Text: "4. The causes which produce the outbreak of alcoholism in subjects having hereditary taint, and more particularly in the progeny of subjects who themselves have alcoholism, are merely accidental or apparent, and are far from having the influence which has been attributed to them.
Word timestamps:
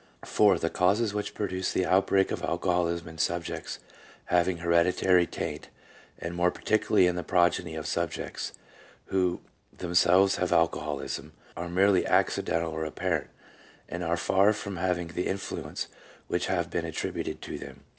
"4. 0.25 0.57
The 0.57 0.71
causes 0.71 1.13
which 1.13 1.35
produce 1.35 1.71
the 1.71 1.85
outbreak 1.85 2.31
of 2.31 2.41
alcoholism 2.41 3.07
in 3.07 3.17
subjects 3.19 3.77
having 4.25 4.57
hereditary 4.57 5.27
taint, 5.27 5.67
and 6.17 6.33
more 6.33 6.49
particularly 6.49 7.05
in 7.05 7.15
the 7.15 7.23
progeny 7.23 7.75
of 7.75 7.85
subjects 7.85 8.51
who 9.09 9.41
themselves 9.71 10.37
have 10.37 10.51
alcoholism, 10.51 11.33
are 11.55 11.69
merely 11.69 12.03
accidental 12.07 12.71
or 12.71 12.83
apparent, 12.83 13.29
and 13.87 14.03
are 14.03 14.17
far 14.17 14.53
from 14.53 14.77
having 14.77 15.09
the 15.09 15.27
influence 15.27 15.87
which 16.27 16.47
has 16.47 16.65
been 16.65 16.83
attributed 16.83 17.39
to 17.43 17.59
them. 17.59 17.81